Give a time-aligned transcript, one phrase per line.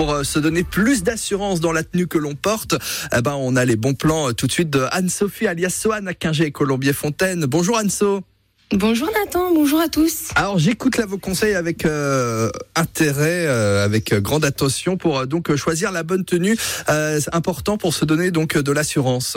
[0.00, 2.74] pour se donner plus d'assurance dans la tenue que l'on porte.
[3.14, 6.14] Eh ben, on a les bons plans tout de suite de Anne-Sophie alias Sohan à
[6.14, 7.44] Quingé et Colombier-Fontaine.
[7.44, 8.22] Bonjour Anne-So.
[8.72, 10.28] Bonjour Nathan, bonjour à tous.
[10.36, 15.54] Alors j'écoute là vos conseils avec euh, intérêt, euh, avec grande attention pour euh, donc
[15.56, 16.56] choisir la bonne tenue.
[16.86, 19.36] c'est important pour se donner donc de l'assurance.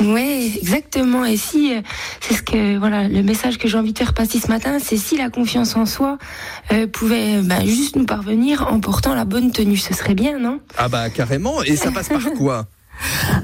[0.00, 1.24] Oui, exactement.
[1.24, 1.72] Et si
[2.20, 4.96] c'est ce que voilà le message que j'ai envie de faire passer ce matin, c'est
[4.96, 6.18] si la confiance en soi
[6.92, 10.60] pouvait bah, juste nous parvenir en portant la bonne tenue, ce serait bien, non?
[10.76, 11.62] Ah bah carrément.
[11.62, 12.66] Et ça passe par quoi?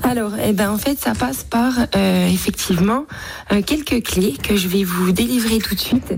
[0.03, 3.07] Alors, eh ben, en fait, ça passe par euh, effectivement
[3.53, 6.15] euh, quelques clés que je vais vous délivrer tout de suite.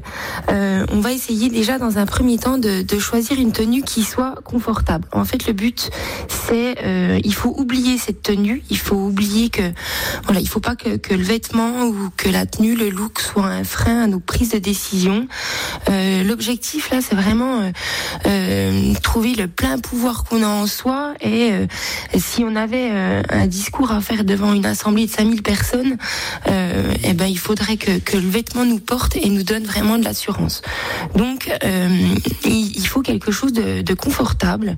[0.50, 4.04] Euh, on va essayer déjà dans un premier temps de, de, choisir une tenue qui
[4.04, 5.06] soit confortable.
[5.12, 5.90] En fait, le but,
[6.28, 6.76] c'est
[7.24, 8.62] il faut oublier cette tenue.
[8.70, 9.62] Il faut oublier que
[10.24, 13.46] voilà, il faut pas que, que, le vêtement ou que la tenue, le look soit
[13.46, 15.26] un frein à nos prises de décision.
[15.88, 17.72] L'objectif là, c'est vraiment
[19.02, 21.52] trouver le plein pouvoir qu'on a en soi et
[22.16, 22.90] si on avait
[23.32, 25.96] un discours à faire devant une assemblée de 5000 personnes,
[26.48, 29.98] euh, eh ben, il faudrait que, que, le vêtement nous porte et nous donne vraiment
[29.98, 30.62] de l'assurance.
[31.16, 31.88] Donc, euh,
[32.44, 34.76] il, faut quelque chose de, de, confortable.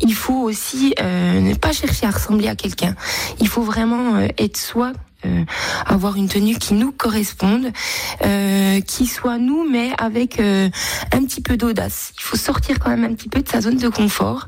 [0.00, 2.94] Il faut aussi euh, ne pas chercher à ressembler à quelqu'un.
[3.40, 4.92] Il faut vraiment euh, être soi
[5.86, 7.72] avoir une tenue qui nous corresponde,
[8.24, 10.68] euh, qui soit nous, mais avec euh,
[11.12, 12.12] un petit peu d'audace.
[12.18, 14.46] Il faut sortir quand même un petit peu de sa zone de confort.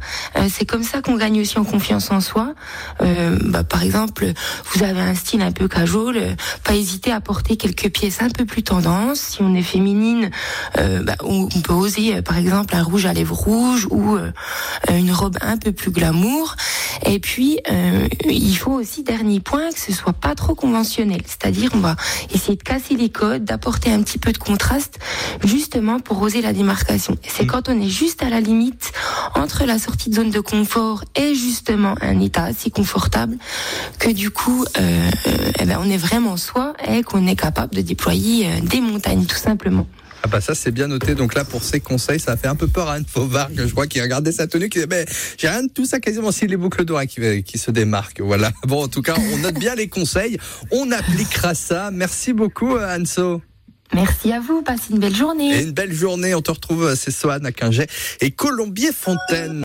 [0.49, 2.55] c'est comme ça qu'on gagne aussi en confiance en soi.
[3.01, 4.27] Bah, par exemple,
[4.73, 8.45] vous avez un style un peu casual, pas hésiter à porter quelques pièces un peu
[8.45, 9.21] plus tendance.
[9.21, 10.31] Si on est féminine,
[10.75, 14.19] bah, on, peut oser, par exemple, un rouge à lèvres rouge ou
[14.91, 16.57] une robe un peu plus glamour.
[17.05, 17.59] Et puis,
[18.29, 21.23] il faut aussi, dernier point, que ce soit pas trop conventionnel.
[21.27, 21.97] C'est-à-dire, on va
[22.35, 24.99] essayer de casser les codes, d'apporter un petit peu de contraste,
[25.45, 27.17] justement pour oser la démarcation.
[27.27, 27.47] c'est mm.
[27.47, 28.93] quand on est juste à la limite
[29.35, 33.37] entre la sortie de zone de confort et justement un état assez confortable
[33.99, 35.11] que du coup, euh,
[35.61, 39.25] eh ben, on est vraiment soi et qu'on est capable de déployer euh, des montagnes,
[39.25, 39.87] tout simplement.
[40.23, 41.15] Ah bah ça c'est bien noté.
[41.15, 43.67] Donc là pour ces conseils, ça a fait un peu peur à Anne Fauvard que
[43.67, 45.07] je vois qui regardait sa tenue, qui disait mais
[45.37, 48.21] j'ai rien de tout ça quasiment si les boucles d'oreilles qui, qui se démarquent.
[48.21, 48.51] Voilà.
[48.67, 50.39] Bon en tout cas on note bien les conseils,
[50.71, 51.91] on appliquera ça.
[51.93, 53.41] Merci beaucoup Anso.
[53.95, 55.59] Merci à vous, passez une belle journée.
[55.59, 57.87] Et une belle journée, on te retrouve, c'est Sohan à Quinget
[58.21, 59.57] et Colombier Fontaine.